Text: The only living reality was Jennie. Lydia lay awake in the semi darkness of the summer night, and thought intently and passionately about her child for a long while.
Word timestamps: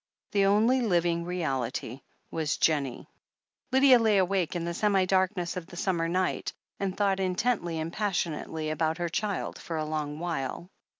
The 0.31 0.45
only 0.47 0.81
living 0.81 1.25
reality 1.25 2.01
was 2.31 2.57
Jennie. 2.57 3.07
Lydia 3.71 3.99
lay 3.99 4.17
awake 4.17 4.55
in 4.55 4.65
the 4.65 4.73
semi 4.73 5.05
darkness 5.05 5.55
of 5.55 5.67
the 5.67 5.77
summer 5.77 6.07
night, 6.09 6.51
and 6.79 6.97
thought 6.97 7.19
intently 7.19 7.77
and 7.77 7.93
passionately 7.93 8.71
about 8.71 8.97
her 8.97 9.09
child 9.09 9.59
for 9.59 9.77
a 9.77 9.85
long 9.85 10.17
while. 10.17 10.71